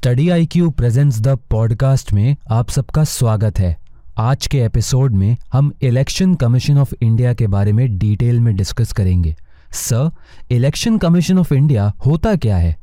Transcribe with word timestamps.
Study 0.00 0.28
I 0.28 0.46
Q 0.46 0.70
presents 0.70 1.20
the 1.20 1.28
podcast 1.28 2.12
में 2.12 2.36
आप 2.50 2.68
सबका 2.68 3.04
स्वागत 3.04 3.58
है। 3.58 3.78
आज 4.18 4.46
के 4.46 4.58
एपिसोड 4.58 5.14
में 5.14 5.36
हम 5.52 5.72
इलेक्शन 5.82 6.34
कमीशन 6.34 6.78
ऑफ़ 6.78 6.94
इंडिया 7.02 7.34
के 7.34 7.46
बारे 7.46 7.72
में 7.72 7.98
डिटेल 7.98 8.40
में 8.40 8.56
डिस्कस 8.56 8.92
करेंगे। 8.92 9.36
Sir 9.72 10.10
election 10.50 10.98
commission 10.98 11.38
of 11.38 11.54
India 11.54 11.92
होता 12.06 12.36
क्या 12.36 12.56
है? 12.56 12.76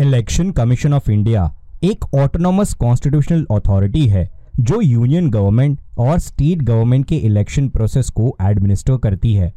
इलेक्शन 0.00 0.50
कमीशन 0.50 0.94
ऑफ़ 0.94 1.10
इंडिया 1.10 1.54
एक 1.84 2.14
ऑटोनॉमस 2.14 2.72
कॉन्स्टिट्यूशनल 2.72 3.46
अथॉरिटी 3.50 4.08
है, 4.08 4.30
जो 4.60 4.80
यूनियन 4.80 5.30
गवर्नमेंट 5.30 5.80
और 5.98 6.18
स्टेट 6.18 6.62
गवर्नमेंट 6.62 7.06
के 7.06 7.16
इलेक्शन 7.16 7.68
प्रोसेस 7.68 8.10
को 8.10 8.36
एडमिनिस्टर 8.42 8.96
करती 8.96 9.34
है। 9.34 9.54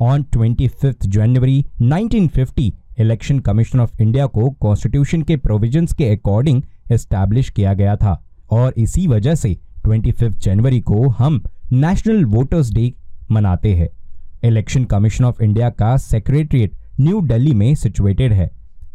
On 0.00 0.22
twenty 0.22 0.68
fifth 0.68 1.06
January 1.06 1.66
1950 1.82 2.72
election 3.00 3.38
commission 3.38 3.80
of 3.80 4.02
India 4.02 4.26
को 4.26 4.50
कॉन्स्टिट्यूशन 4.50 5.22
के 5.22 5.36
प्रोविजंस 5.36 5.92
के 5.92 6.08
अकॉर्डिंग 6.08 6.62
एस्टैब्लिश 6.92 7.50
किया 7.50 7.74
गया 7.74 7.96
था। 7.96 8.22
और 8.50 8.74
इसी 8.76 9.06
वजह 9.06 9.34
से 9.34 9.56
ट्वेंटी 9.84 10.12
जनवरी 10.22 10.80
को 10.80 11.08
हम 11.08 11.42
नेशनल 11.72 12.24
वोटर्स 12.24 12.72
डे 12.72 12.92
मनाते 13.30 13.74
हैं। 13.74 13.88
इलेक्शन 14.44 14.84
कमीशन 14.84 15.24
ऑफ़ 15.24 15.42
इंडिया 15.42 15.70
का 15.70 15.96
सेक्रेटरीट 15.96 16.72
न्यू 17.00 17.20
दिल्ली 17.20 17.54
में 17.54 17.74
सिचुएटेड 17.74 18.32
है। 18.32 18.50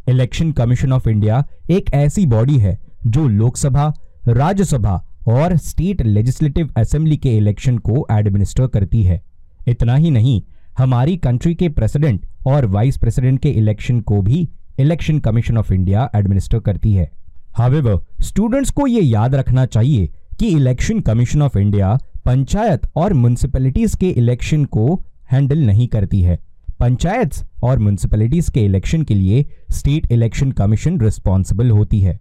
इलेक्शन 0.07 0.51
कमीशन 0.51 0.93
ऑफ़ 0.93 1.09
इंडिया 1.09 1.43
एक 1.69 1.93
ऐसी 1.93 2.25
बॉडी 2.25 2.57
है 2.57 2.77
जो 3.07 3.27
लोकसभा, 3.27 3.93
राज्यसभा 4.27 5.05
और 5.27 5.57
स्टेट 5.57 6.01
लेजिस्लेटिव 6.01 6.73
असेंबली 6.77 7.17
के 7.17 7.37
इलेक्शन 7.37 7.77
को 7.77 8.07
एडमिनिस्टर 8.11 8.67
करती 8.67 9.03
है। 9.03 9.21
इतना 9.67 9.95
ही 9.95 10.11
नहीं 10.11 10.41
हमारी 10.81 11.15
कंट्री 11.17 11.53
के 11.55 11.67
प्रेसिडेंट 11.69 12.25
और 12.47 12.65
वाइस 12.65 12.97
प्रेसिडेंट 12.97 13.39
के 13.39 13.49
इलेक्शन 13.49 13.99
को 14.01 14.21
भी 14.21 14.47
election 14.79 15.19
commission 15.19 15.57
of 15.57 15.73
India 15.73 16.09
administer 16.15 16.59
करती 16.59 16.93
है। 16.93 17.09
हावेवर 17.53 17.99
स्टूडेंट्स 18.21 18.69
को 18.69 18.87
ये 18.87 19.01
याद 19.01 19.35
रखना 19.35 19.65
चाहिए 19.65 20.07
कि 20.39 20.47
election 20.47 20.99
commission 20.99 21.41
of 21.41 21.57
India 21.57 21.97
panchayat 22.25 22.87
और 22.95 23.13
म्यूनिसिपैलिटीज 23.13 23.95
के 23.95 24.09
इलेक्शन 24.09 24.63
को 24.65 24.95
हैंडल 25.31 25.59
नहीं 25.59 25.87
करती 25.87 26.21
है। 26.21 26.39
पंचायत 26.79 27.35
और 27.63 27.79
म्यूनिसिपैलिटीज 27.79 28.49
के 28.49 28.61
इलेक्शन 28.61 29.03
के 29.03 29.13
लिए 29.13 29.45
स्टेट 29.71 30.11
इलेक्शन 30.11 30.51
कमीशन 30.51 30.99
रिस्पॉन्सिबल 30.99 31.69
होती 31.69 32.01
है। 32.01 32.19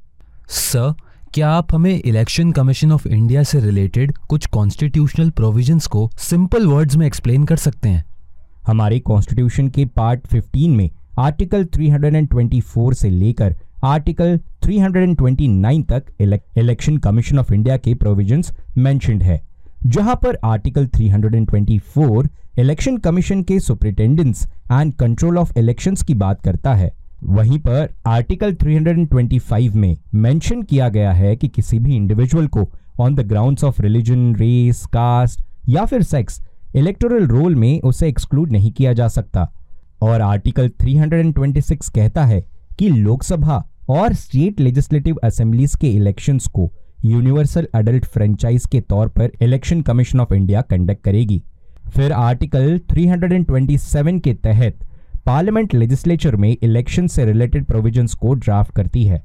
सर 0.48 0.92
क्या 1.34 1.50
आप 1.50 1.74
हमें 1.74 1.94
इलेक्शन 1.94 2.52
कमीशन 2.52 2.92
ऑफ़ 2.92 3.08
इंडिया 3.08 3.42
से 3.42 3.60
रिलेटेड 3.60 4.16
कुछ 4.28 4.46
कॉन्स्टिट्यूशनल 4.46 5.30
प्रोविजंस 5.30 5.86
को 5.86 6.10
सिंपल 6.18 6.66
वर्ड्स 6.66 6.96
में 6.96 7.06
एक्सप्लेन 7.06 7.44
कर 7.44 7.56
सकते 7.56 7.88
हैं? 7.88 8.04
हमारे 8.66 8.98
कॉन्स्टिट्यूशन 9.00 9.68
के 9.68 9.84
पार्ट 9.86 10.26
15 10.26 10.68
में 10.68 10.90
आर्टिकल 11.18 11.64
324 11.66 12.94
से 12.94 13.10
लेकर 13.10 13.54
आर्टिकल 13.84 14.38
329 14.64 15.82
तक 15.88 16.04
इलेक्शन 16.20 16.96
कमीशन 16.98 17.38
ऑफ़ 17.38 17.52
इंडिया 17.54 17.76
के 17.76 17.94
प्रोविजंस 17.94 18.52
मेंशनड 18.78 19.22
है। 19.22 19.40
जहाँ 19.86 20.14
पर 20.22 20.38
आर्टिकल 20.44 20.86
324 20.88 22.28
इलेक्शन 22.58 22.96
कमीशन 22.98 23.42
के 23.42 23.58
superintendents 23.60 24.46
and 24.72 24.92
control 24.94 25.38
of 25.38 25.58
elections 25.58 26.02
की 26.02 26.14
बात 26.14 26.40
करता 26.42 26.74
है, 26.74 26.92
वहीं 27.24 27.58
पर 27.58 27.88
आर्टिकल 28.06 28.54
325 28.54 29.74
में 29.74 29.96
मेंशन 30.14 30.62
किया 30.62 30.88
गया 30.88 31.12
है 31.12 31.34
कि 31.36 31.48
किसी 31.48 31.78
भी 31.78 31.96
इंडिविजुअल 31.96 32.46
को 32.46 32.68
on 33.00 33.14
the 33.14 33.26
grounds 33.28 33.64
of 33.64 33.80
religion 33.82 34.34
race 34.36 34.84
caste 34.86 35.42
या 35.68 35.84
फिर 35.84 36.02
सेक्स 36.02 36.40
इलेक्टोरल 36.76 37.26
रोल 37.26 37.54
में 37.54 37.80
उसे 37.80 38.08
एक्सक्लूड 38.08 38.52
नहीं 38.52 38.70
किया 38.72 38.92
जा 38.92 39.08
सकता। 39.08 39.48
और 40.02 40.20
आर्टिकल 40.20 40.68
326 40.82 41.88
कहता 41.88 42.24
है 42.24 42.44
कि 42.78 42.88
लोकसभा 42.88 43.64
और 43.88 44.14
स्टेट 44.14 44.60
लेजिस्लेटिव 44.60 45.16
असेंबलीज 45.24 45.74
के 45.74 45.90
इलेक्शंस 45.90 46.46
को 46.46 46.70
यूनिवर्सल 47.04 47.66
अडल्ट 47.74 48.04
फ्रेंचाइज 48.04 48.66
के 48.66 48.80
तौर 48.80 49.08
पर 49.08 49.30
election 49.42 49.82
commission 49.82 50.20
of 50.20 50.34
India 50.34 50.60
conduct 50.60 51.02
करेगी। 51.04 51.42
फिर 51.88 52.12
आर्टिकल 52.12 52.78
327 52.92 54.20
के 54.20 54.34
तहत 54.34 54.78
पार्लियामेंट 55.26 55.74
लेजिस्लेचर 55.74 56.36
में 56.36 56.56
इलेक्शन 56.62 57.06
से 57.06 57.24
रिलेटेड 57.24 57.64
प्रोविजंस 57.64 58.14
को 58.14 58.34
ड्राफ्ट 58.34 58.74
करती 58.74 59.04
है। 59.04 59.22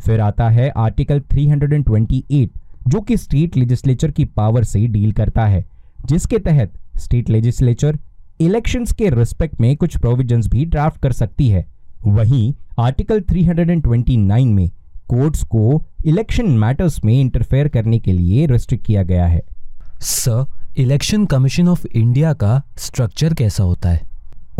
फिर 0.00 0.20
आता 0.20 0.48
है 0.48 0.68
आर्टिकल 0.76 1.20
328 1.20 2.48
जो 2.88 3.00
कि 3.00 3.16
स्टेट 3.16 3.56
लेजिस्लेचर 3.56 4.10
की 4.10 4.24
पावर 4.24 4.64
से 4.64 4.86
डील 4.86 5.12
करता 5.12 5.46
है, 5.46 5.64
जिसके 6.06 6.38
तहत 6.38 6.72
स्टेट 6.98 7.30
लेजिस्लेचर 7.30 7.98
इलेक्शंस 8.40 8.92
के 8.92 9.10
रिस्पेक्ट 9.10 9.60
में 9.60 9.76
कुछ 9.76 9.96
प्रोविजंस 9.96 10.46
भी 10.46 10.64
ड्राफ्ट 10.64 11.02
कर 11.02 11.12
सकती 11.12 11.48
है। 11.48 11.66
वहीं 12.06 12.54
आर्टिकल 12.78 13.20
329 13.20 14.46
में 14.46 14.70
कोर्ट्स 15.08 15.42
को 15.42 15.82
इलेक्शन 16.06 16.48
मैटर्स 16.48 17.04
में 17.04 17.20
इंटरफेयर 17.20 17.68
करने 17.68 17.98
के 17.98 18.12
लिए 18.12 18.46
रिस्ट्रिक्ट 18.46 18.86
किया 18.86 19.02
गया 19.02 19.26
है। 19.26 19.42
Sir 20.00 20.46
election 20.76 21.24
commission 21.26 21.68
of 21.68 21.86
India 21.86 22.32
का 22.32 22.62
स्ट्रक्चर 22.76 23.34
कैसा 23.34 23.64
होता 23.64 23.88
है? 23.88 24.00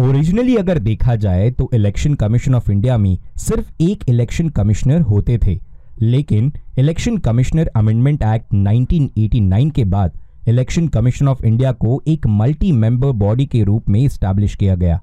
ओरिजिनली 0.00 0.56
अगर 0.56 0.78
देखा 0.78 1.16
जाए 1.16 1.50
तो 1.50 1.70
इलेक्शन 1.74 2.14
कमीशन 2.14 2.54
ऑफ़ 2.54 2.70
इंडिया 2.70 2.98
में 2.98 3.18
सिर्फ़ 3.36 3.72
एक 3.80 4.04
इलेक्शन 4.08 4.48
कमिश्नर 4.48 5.00
होते 5.00 5.38
थे। 5.46 5.58
लेकिन 6.00 6.52
इलेक्शन 6.78 7.16
कमिश्नर 7.18 7.70
अमेंडमेंट 7.76 8.22
एक्ट 8.22 8.54
1989 8.54 9.70
के 9.70 9.84
बाद 9.84 10.12
इलेक्शन 10.48 10.86
कमीशन 10.88 11.28
ऑफ़ 11.28 11.44
इंडिया 11.44 11.72
को 11.72 12.00
एक 12.08 12.26
मल्टी 12.26 12.70
मेंबर 12.72 13.10
बॉडी 13.14 13.46
के 13.46 13.62
रूप 13.64 13.88
में 13.90 14.06
स्टैब्लिश 14.08 14.54
किया 14.56 14.74
गया। 14.74 15.00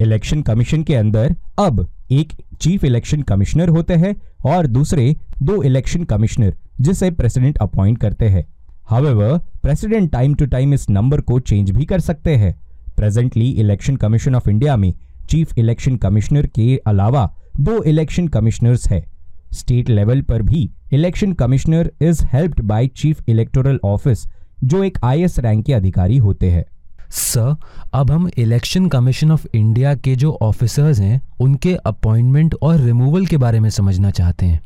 इलेक्शन 0.00 0.40
कमीशन 0.42 0.82
के 0.82 0.94
अंदर 0.94 1.34
अब 1.58 1.86
एक 2.10 2.32
चीफ 2.60 2.84
इलेक्शन 2.84 3.22
कमिश्नर 3.22 3.68
होते 3.68 3.94
हैं 3.94 4.14
और 4.46 4.66
दूसरे 4.66 5.14
दो 5.42 5.62
इलेक्शन 5.62 6.04
कमिश्नर, 6.04 6.54
जिसे 6.80 7.10
प्रेसिडेंट 7.10 7.58
अपॉइंट 7.58 7.98
करते 7.98 8.28
हैं। 8.28 8.44
However 8.86 9.38
president 9.62 10.10
time 10.12 10.34
to 10.34 10.46
time 10.46 10.74
इस 10.74 10.88
नंबर 10.90 11.20
को 11.20 11.38
चेंज 11.40 11.70
भी 11.70 11.84
कर 11.84 12.00
सकते 12.00 12.36
हैं। 12.36 12.54
Presently 12.96 13.50
election 13.50 13.96
commission 13.96 14.34
of 14.34 14.50
India 14.50 14.76
में 14.76 14.92
चीफ 15.30 15.58
इलेक्शन 15.58 15.96
कमिश्नर 15.96 16.46
के 16.46 16.76
अलावा 16.86 17.28
दो 17.60 17.82
इलेक्शन 17.84 18.28
कमिश्नर्स 18.28 18.88
है। 18.88 19.04
स्टेट 19.52 19.88
लेवल 19.90 20.22
पर 20.22 20.42
भी 20.42 20.68
election 20.92 21.32
commissioner 21.32 21.90
is 22.02 22.24
helped 22.24 22.60
by 22.62 22.86
chief 22.96 23.28
electoral 23.28 23.80
office 23.84 24.26
जो 24.64 24.82
एक 24.84 24.98
आई 25.04 25.26
रैंक 25.38 25.64
के 25.66 25.72
अधिकारी 25.72 26.16
होते 26.16 26.50
हैं। 26.50 26.64
सर 27.10 27.56
अब 27.92 28.10
हम 28.10 28.28
इलेक्शन 28.38 28.88
कमीशन 28.88 29.30
ऑफ़ 29.32 29.46
इंडिया 29.54 29.94
के 29.94 30.14
जो 30.16 30.38
ऑफिसर्स 30.42 31.00
हैं 31.00 31.20
उनके 31.40 31.74
अपॉइंटमेंट 31.74 32.54
और 32.62 32.80
रिमूवल 32.80 33.26
के 33.26 33.36
बारे 33.36 33.60
में 33.60 33.70
समझना 33.70 34.10
चाहते 34.10 34.46
हैं। 34.46 34.60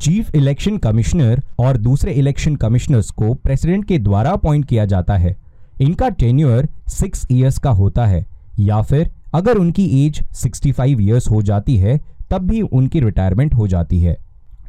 चीफ 0.00 0.34
इलेक्शन 0.34 0.76
कमिश्नर 0.76 1.42
और 1.58 1.76
दूसरे 1.76 2.12
इलेक्शन 2.12 2.56
कमिश्नर्स 2.56 3.10
को 3.10 3.34
प्रेसिडेंट 3.34 3.84
के 3.84 3.98
द्वारा 3.98 4.30
अपॉइंट 4.30 4.64
किया 4.64 4.84
जाता 4.84 5.16
है। 5.16 5.36
इनका 5.80 6.08
टेन्यूअर 6.08 6.68
सिक्स 6.88 7.26
ईयर्स 7.30 7.58
का 7.58 7.70
होता 7.70 8.06
है 8.06 8.24
या 8.58 8.80
फिर 8.82 9.10
अगर 9.34 9.56
उनकी 9.56 10.06
एज 10.06 10.22
65 10.34 11.00
ईयर्स 11.00 11.28
हो 11.30 11.42
जाती 11.42 11.76
है 11.76 11.98
तब 12.30 12.46
भी 12.48 12.60
उनकी 12.60 13.00
रिटायरमेंट 13.00 13.54
हो 13.54 13.66
जाती 13.68 14.00
है। 14.00 14.16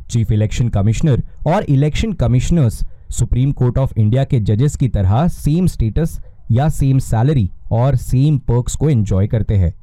चीफ 0.10 0.32
इलेक्शन 0.32 0.70
कमिश्नर 0.70 1.24
और 1.48 1.64
election 1.64 2.14
commissioners 2.14 2.84
supreme 3.10 3.52
court 3.52 3.78
of 3.78 3.94
India 3.98 4.24
के 4.24 4.40
जजेस 4.40 4.76
की 4.76 4.88
तरह 4.88 5.28
सेम 5.28 5.68
स्टेटस 5.68 6.20
या 6.52 6.68
सेम 6.70 7.00
सैलरी 7.00 7.50
और 7.72 7.96
सेम 7.96 8.38
पर्क्स 8.40 8.76
को 8.76 8.90
एंजॉय 8.90 9.28
करते 9.28 9.56
हैं। 9.56 9.74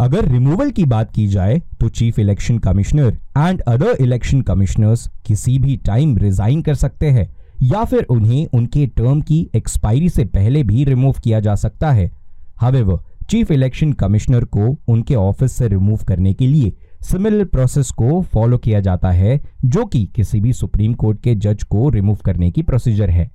अगर 0.00 0.28
रिमूवल 0.28 0.70
की 0.70 0.84
बात 0.84 1.12
की 1.12 1.26
जाए 1.26 1.60
तो 1.80 1.88
chief 1.88 2.18
election 2.18 2.58
commissioner 2.58 3.16
and 3.38 3.60
other 3.60 3.96
election 4.00 4.40
commissioners 4.42 5.08
किसी 5.26 5.58
भी 5.58 5.76
टाइम 5.76 6.16
रिजाइन 6.18 6.62
कर 6.62 6.74
सकते 6.74 7.10
हैं, 7.10 7.28
या 7.62 7.84
फिर 7.84 8.06
उन्हें 8.10 8.46
उनके 8.48 8.86
टर्म 8.86 9.20
की 9.20 9.46
एक्सपायरी 9.56 10.08
से 10.08 10.24
पहले 10.26 10.62
भी 10.62 10.84
रिमूव 10.84 11.20
किया 11.24 11.40
जा 11.40 11.54
सकता 11.56 11.90
है। 11.90 12.10
हावेवर 12.56 12.98
चीफ 13.30 13.50
इलेक्शन 13.50 13.92
कमिश्नर 13.92 14.44
को 14.46 14.76
उनके 14.88 15.14
ऑफ़िस 15.14 15.52
से 15.52 15.68
रिमूव 15.68 16.00
करने 16.08 16.32
के 16.34 16.46
लिए 16.46 16.72
सिमिलर 17.04 17.44
प्रोसेस 17.44 17.90
को 17.90 18.22
फॉलो 18.22 18.58
किया 18.58 18.80
जाता 18.80 19.10
है 19.10 19.40
जो 19.64 19.84
कि 19.84 20.08
किसी 20.14 20.40
भी 20.40 20.52
सुप्रीम 20.52 20.94
कोर्ट 20.94 21.20
के 21.20 21.34
जज 21.34 21.62
को 21.62 21.88
रिमूव 21.88 22.16
करने 22.16 22.50
की 22.50 22.62
प्रोसीजर 22.62 23.10
है। 23.10 23.30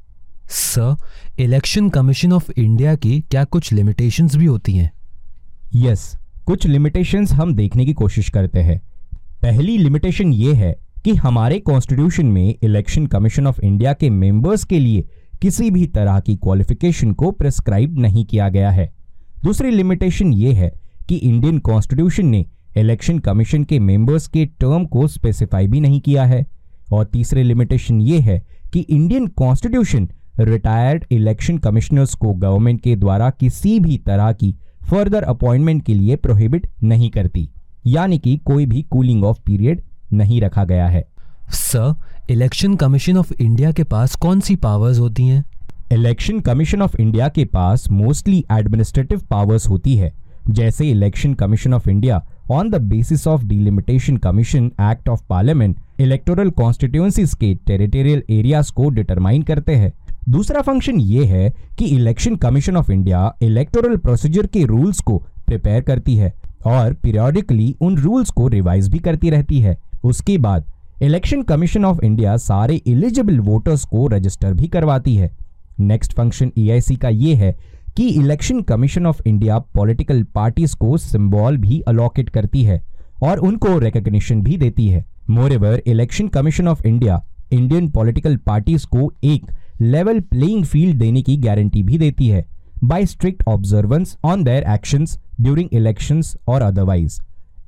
Sir 0.46 0.96
election 1.40 1.90
commission 1.90 2.34
of 2.34 2.52
India 2.58 2.96
की 2.96 3.22
क्या 3.22 3.44
कुछ 3.44 3.74
लिमिटेशंस 3.74 4.36
भी 4.36 4.46
होती 4.46 4.74
हैं? 4.74 4.92
यस 5.76 6.12
yes, 6.12 6.44
कुछ 6.46 6.68
लिमिटेशंस 6.68 7.32
हम 7.32 7.56
देखने 7.56 7.86
की 7.86 7.94
कोशिश 7.94 8.30
करते 8.30 8.60
हैं। 8.60 8.82
पहली 9.42 9.78
लिमिटेशन 9.78 10.34
ये 10.34 10.54
है 10.54 10.76
कि 11.04 11.16
हमारे 11.16 11.60
कॉन्स्टिट्यूशन 11.60 12.26
में 12.26 12.56
इलेक्शन 12.64 13.06
कमीशन 13.06 13.48
ऑफ़ 13.48 13.62
इंडिया 13.62 13.94
के 13.94 14.10
मेंबर्स 14.10 14.64
के 14.64 14.80
लिए 14.80 15.08
किसी 15.42 15.70
भी 15.72 15.86
तरह 15.88 16.20
की 16.20 16.36
क्वालिफिकेशन 16.36 17.12
को 17.12 17.32
प्रिस्क्राइब 17.32 18.00
नहीं 18.00 18.26
किया 18.26 18.50
गया 18.50 18.70
है। 18.70 18.94
दूसरी 19.44 19.72
लिमिटेशन 19.72 20.34
ये 20.34 20.54
है 20.54 20.72
कि 21.10 21.16
इंडियन 21.16 21.60
कॉन्स्टिट्यूशन 21.60 22.26
ने 22.26 22.46
इलेक्शन 22.78 23.20
कमीशन 23.20 23.64
के 23.64 23.80
मेंबर्स 23.80 24.28
के 24.28 24.46
टर्म 24.46 24.86
को 24.86 25.08
स्पेसिफाई 25.08 25.68
भी 25.68 25.80
नहीं 25.80 26.00
किया 26.00 26.26
है। 26.26 26.46
और 26.92 27.06
तीसरे 27.06 27.44
लिमिटेशन 27.44 28.02
ये 28.02 28.20
है 28.20 28.42
कि 28.74 28.80
Indian 28.80 29.28
constitution 29.28 30.10
retired 30.40 31.06
election 31.12 31.58
commissioners 31.58 32.14
को 32.14 32.34
गवर्नमेंट 32.34 32.82
के 32.82 32.96
द्वारा 32.96 33.30
किसी 33.30 33.80
भी 33.80 33.98
तरह 33.98 34.32
की 34.32 34.56
फर्दर 34.90 35.24
अपॉइंटमेंट 35.24 35.86
के 35.86 35.94
लिए 35.94 36.16
प्रोहिबिट 36.16 36.68
नहीं 36.84 37.10
करती। 37.10 37.50
यानी 37.88 38.18
कि 38.18 38.38
कोई 38.38 38.66
भी 38.66 38.82
कूलिंग 38.82 39.24
ऑफ़ 39.24 39.38
पीरियड 39.46 39.82
नहीं 40.14 40.42
रखा 40.42 40.64
गया 40.64 40.88
है। 40.88 41.08
Sir 41.50 41.96
election 42.30 42.76
commission 42.76 43.18
of 43.18 43.34
India 43.42 43.72
के 43.72 43.84
पास 43.84 44.16
कौन 44.16 44.40
सी 44.40 44.56
पावर्स 44.56 45.00
होती 45.00 45.26
हैं? 45.26 45.46
इलेक्शन 45.92 46.40
कमीशन 46.40 46.82
ऑफ़ 46.82 46.98
इंडिया 47.02 47.30
के 47.30 47.46
पास 47.46 47.90
मोस्टली 47.92 48.46
एडमिनिस्ट्रेटिव 48.52 49.22
पावर्स 49.30 49.68
होती 49.70 49.96
है। 49.96 50.14
जैसे 50.50 50.90
election 50.90 51.34
commission 51.34 51.74
of 51.74 51.90
India 51.90 52.26
on 52.52 52.70
the 52.70 52.76
basis 52.82 53.26
of 53.28 53.44
delimitation 53.46 54.16
commission 54.18 54.66
act 54.82 55.10
of 55.10 55.22
parliament 55.30 55.76
electoral 56.02 56.50
constituencies 56.50 57.34
के 57.34 57.54
टेरिटोरियल 57.68 58.24
एरियाज़ 58.30 58.72
को 58.74 58.90
डिटरमाइन 58.90 59.42
करते 59.44 59.76
हैं। 59.76 59.92
दूसरा 60.30 60.62
फ़ंक्शन 60.62 61.00
ये 61.00 61.26
है 61.26 61.50
कि 61.80 61.86
election 61.86 62.36
commission 62.36 62.78
of 62.78 62.92
India 62.92 63.34
electoral 63.42 63.98
procedure 63.98 64.48
के 64.48 64.64
रूल्स 64.66 65.00
को 65.00 65.18
प्रिपेयर 65.48 65.82
करती 65.82 66.16
है 66.16 66.34
और 66.68 66.94
पीरियोडिकली 66.94 67.76
उन 67.82 67.98
रूल्स 67.98 68.30
को 68.30 68.48
रिवाइज 68.48 68.90
भी 68.90 69.00
करती 69.00 69.30
रहती 69.30 69.60
है। 69.60 69.78
उसके 70.04 70.38
बाद 70.38 70.66
इलेक्शन 71.02 71.42
कमीशन 71.44 71.86
ऑफ़ 71.86 72.04
इंडिया 72.04 72.36
सारे 72.38 72.82
एलिजिबल 72.88 73.40
वोटर्स 73.40 73.86
को 73.86 74.08
रजिस्टर 74.08 74.54
भी 74.54 74.68
करवाती 74.68 75.16
है। 75.16 75.32
नेक्स्ट 75.80 76.14
फ़ंक्शन 76.14 76.52
ईआईसी 76.58 76.96
का 76.96 77.10
ये 77.10 77.36
है 77.36 77.58
कि 77.98 78.08
election 78.10 78.62
commission 78.62 79.06
of 79.06 79.22
India 79.28 79.58
political 79.76 80.24
parties 80.36 80.76
को 80.76 80.98
सिंबल 80.98 81.58
भी 81.58 81.80
अलॉकेट 81.88 82.30
करती 82.30 82.64
है 82.64 82.82
और 83.24 83.40
उनको 83.40 83.78
रिकग्निशन 83.80 84.42
भी 84.42 84.58
देती 84.58 84.88
है। 84.88 85.06
Moreover 85.30 85.82
election 85.88 86.28
commission 86.28 86.68
of 86.68 86.86
India 86.88 87.22
Indian 87.52 87.90
political 87.90 88.38
parties 88.38 88.86
को 88.88 89.12
एक 89.26 89.52
लेवल 89.82 90.20
प्लेइंग 90.22 90.64
फ़ील्ड 90.66 90.98
देने 91.00 91.22
की 91.22 91.38
गारंटी 91.38 91.84
भी 91.84 91.98
देती 91.98 92.28
है 92.28 92.46
by 92.84 93.06
strict 93.06 93.44
observance 93.48 94.18
on 94.26 94.44
their 94.44 94.64
actions 94.74 95.18
during 95.42 95.70
elections 95.74 96.36
और 96.48 96.62
otherwise 96.62 97.20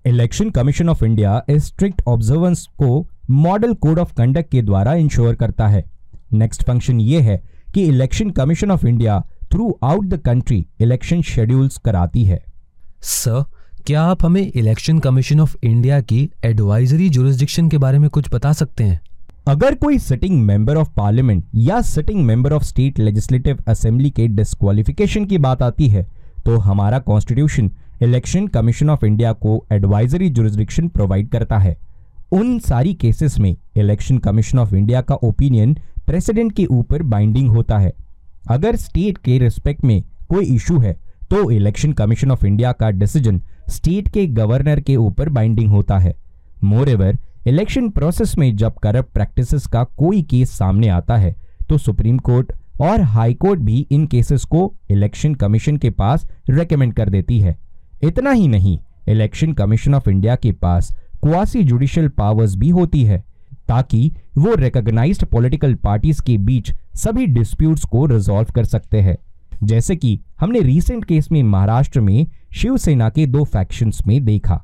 election 0.08 0.50
commission 0.50 0.90
of 0.90 1.04
India 1.06 1.42
इस 1.50 1.66
स्ट्रिक्ट 1.66 2.02
ऑब्जर्वेंस 2.08 2.66
को 2.78 3.08
मॉडल 3.32 3.74
कोड 3.76 4.00
ऑफ़ 4.00 4.14
कंडक्ट 4.14 4.52
के 4.52 4.62
द्वारा 4.62 4.94
इंश्योर 4.96 5.36
करता 5.36 5.68
है। 5.68 5.84
नेक्स्ट 6.34 6.64
फ़ंक्शन 6.64 7.00
ये 7.00 7.20
है 7.22 7.42
कि 7.74 7.84
election 7.84 8.30
commission 8.32 8.72
of 8.72 8.86
India 8.88 9.24
throughout 9.84 10.06
the 10.06 10.18
country 10.18 10.66
election 10.82 11.22
schedules 11.22 11.78
कराती 11.78 12.24
है। 12.26 12.44
सर 13.02 13.44
क्या 13.86 14.02
आप 14.04 14.26
हमें 14.26 14.42
इलेक्शन 14.42 15.00
कमीशन 15.00 15.40
ऑफ़ 15.40 15.56
इंडिया 15.64 16.00
की 16.02 16.30
एडवाइजरी 16.46 17.10
जुरिस्डिक्शन 17.10 17.70
के 17.70 17.78
बारे 17.78 18.00
में 18.00 18.10
कुछ 18.10 18.34
बता 18.34 18.52
सकते 18.54 18.84
हैं? 18.84 19.00
अगर 19.48 19.76
कोई 19.76 19.98
सिटिंग 20.00 20.42
मेंबर 20.42 20.78
ऑफ़ 20.78 20.90
पार्लियामेंट 20.98 21.44
या 21.58 21.82
sitting 21.82 22.24
member 22.26 22.54
of 22.54 22.64
state 22.64 23.00
legislative 23.00 23.64
assembly 23.68 24.10
के 24.10 24.28
डिस्कालिफिकेशन 24.30 25.26
की 25.26 25.38
बात 25.38 25.62
आती 25.62 25.88
है 25.88 26.06
तो 26.46 26.58
हमारा 26.60 27.00
constitution 27.00 27.72
election 28.02 28.48
commission 28.48 28.90
of 28.90 29.06
India 29.06 29.32
को 29.34 29.64
एडवाइजरी 29.72 30.30
जुरिस्डिक्शन 30.30 30.88
प्रोवाइड 30.88 31.30
करता 31.30 31.58
है। 31.58 31.76
उन 32.32 32.58
सारी 32.60 32.94
केसेस 32.94 33.40
में 33.40 33.56
इलेक्शन 33.78 34.18
कमीशन 34.18 34.60
ऑफ़ 34.60 34.76
इंडिया 34.76 35.02
का 35.02 35.16
ओपिनियन 35.16 35.74
प्रेसिडेंट 36.06 36.52
के 36.52 36.66
ऊपर 36.66 37.04
बाइंडिंग 37.04 37.50
होता 37.50 37.78
है। 37.78 37.92
अगर 38.44 38.76
स्टेट 38.76 39.18
के 39.18 39.38
रिस्पेक्ट 39.40 39.84
में 39.84 40.02
कोई 40.30 40.46
इशू 40.46 40.80
है 40.80 40.94
तो 41.30 41.50
इलेक्शन 41.52 41.92
कमीशन 41.94 42.32
ऑफ़ 42.32 42.46
इंडिया 42.46 42.72
का 42.72 42.90
डिसीज़न 42.92 43.42
स्टेट 43.70 44.08
के 44.08 44.26
गवर्नर 44.30 44.80
के 44.80 44.96
ऊपर 44.96 45.30
बाइंडिंग 45.30 45.70
होता 45.72 45.98
है। 45.98 46.14
मोर 46.64 46.90
एवर 46.90 47.18
इलेक्शन 47.48 47.90
प्रोसेस 47.90 48.38
में 48.38 48.56
जब 48.56 48.74
करप्ट 48.74 49.14
प्रैक्टिसेस 49.14 49.66
का 49.68 49.84
कोई 49.98 50.22
केस 50.22 50.52
सामने 50.52 50.88
आता 50.90 51.18
है 51.18 51.36
तो 51.70 51.78
सुप्रीम 51.78 52.18
कोर्ट 52.20 52.52
और 52.82 53.02
हाई 53.02 53.34
कोर्ट 53.34 53.60
भी 53.60 53.80
इन 53.92 54.06
केसेस 54.08 54.44
को 54.46 54.74
इलेक्शन 54.92 55.34
कमीशन 55.36 55.78
के 55.78 55.90
पास 55.90 56.28
रेकमेंड 56.50 56.94
कर 56.94 57.10
देती 57.10 57.40
है। 57.40 57.58
इतना 58.04 58.32
ही 58.32 58.48
नहीं 58.48 58.78
इलेक्शन 59.08 59.54
कमीशन 59.54 59.96
ऑफ़ 59.96 60.10
इंडिया 60.10 60.36
के 60.36 60.52
पास 60.52 60.92
क्वासी 61.24 61.64
जुडिशियल 61.64 62.08
पावर्स 62.10 62.56
भी 62.56 62.70
होती 62.70 63.04
है। 63.04 63.24
ताकि 63.72 64.12
वो 64.38 64.54
रिकॉग्नाइज्ड 64.56 65.26
पॉलिटिकल 65.26 65.74
पार्टीज़ 65.76 66.22
के 66.22 66.38
बीच 66.38 66.72
सभी 66.96 67.26
डिस्प्यूट्स 67.26 67.84
को 67.86 68.06
रिजॉल्व 68.06 68.52
कर 68.56 68.66
सकते 68.66 69.02
हैं। 69.02 69.18
जैसे 69.64 69.96
कि 69.96 70.20
हमने 70.40 70.60
रीसेंट 70.60 71.06
केस 71.06 71.32
में 71.32 71.42
महाराष्ट्र 71.44 72.02
में 72.02 72.28
शिवसेना 72.54 73.10
के 73.10 73.26
दो 73.26 73.44
फैक्शंस 73.44 74.02
में 74.08 74.24
देखा। 74.26 74.62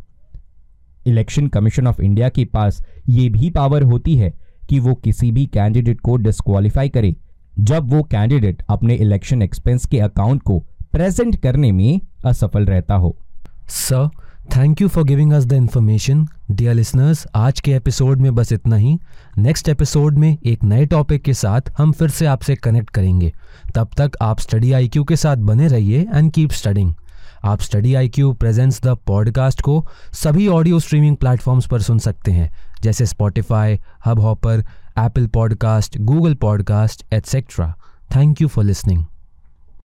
इलेक्शन 1.07 1.48
कमीशन 1.48 1.88
ऑफ़ 1.88 2.01
इंडिया 2.01 2.30
के 2.30 2.45
पास 2.45 2.83
ये 3.09 3.30
भी 3.30 3.50
पावर 3.50 3.83
होती 3.83 4.15
है 4.15 4.33
कि 4.69 4.80
वो 4.80 4.94
किसी 4.95 5.31
भी 5.31 5.45
कैंडिडेट 5.45 6.01
को 6.01 6.15
डिस्कालीफाई 6.18 6.89
करे। 6.89 7.15
जब 7.59 7.89
वो 7.89 8.04
कैंडिडेट 8.04 8.63
अपने 8.69 8.95
इलेक्शन 8.95 9.42
एक्सपेंस 9.42 9.86
के 9.86 10.00
अकाउंट 10.00 10.42
को 10.42 10.59
प्रेजेंट 10.92 11.36
करने 11.36 11.71
में 11.71 12.01
असफल 12.25 12.65
रहता 12.65 12.95
हो। 12.95 13.18
Sir 13.68 14.09
thank 14.55 14.81
you 14.81 14.88
for 14.88 15.03
giving 15.03 15.33
us 15.33 15.45
the 15.45 15.53
information 15.53 16.27
dear 16.51 16.73
listeners 16.73 17.27
आज 17.35 17.59
के 17.59 17.71
एपिसोड 17.71 18.21
में 18.21 18.35
बस 18.35 18.51
इतना 18.51 18.75
ही। 18.75 18.99
नेक्स्ट 19.38 19.69
एपिसोड 19.69 20.17
में 20.17 20.38
एक 20.45 20.63
नए 20.63 20.85
टॉपिक 20.85 21.23
के 21.23 21.33
साथ 21.33 21.61
हम 21.77 21.91
फिर 21.91 22.09
से 22.09 22.25
आपसे 22.25 22.55
कनेक्ट 22.55 22.89
करेंगे। 22.89 23.33
तब 23.75 23.89
तक 23.97 24.11
आप 24.21 24.39
स्टडी 24.39 24.71
आईक्यू 24.71 25.03
के 25.03 25.15
साथ 25.15 25.38
बने 25.38 25.67
रहिए 25.67 26.07
एंड 26.13 26.31
कीप 26.31 26.51
स्टडिंग 26.51 26.94
आप 27.44 27.61
study 27.61 27.94
I 27.95 28.09
Q 28.09 28.33
presents 28.33 28.81
the 28.81 28.88
podcast 28.88 29.61
को 29.61 29.88
सभी 30.13 30.47
ऑडियो 30.47 30.79
स्ट्रीमिंग 30.79 31.17
प्लेटफॉर्म्स 31.17 31.67
पर 31.67 31.81
सुन 31.81 31.99
सकते 31.99 32.31
हैं, 32.31 32.49
जैसे 32.83 33.05
Spotify 33.05 33.79
Hubhopper 34.19 34.63
Apple 34.99 35.27
podcast 35.27 35.97
Google 35.97 36.33
podcast 36.33 37.13
etcetera 37.13 37.73
thank 38.15 38.41
you 38.41 38.47
for 38.47 38.63
listening 38.63 39.03